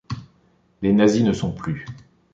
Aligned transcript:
Les 0.81 0.93
nazis 0.93 1.23
ne 1.23 1.31
sont 1.31 1.51
plus. 1.53 1.85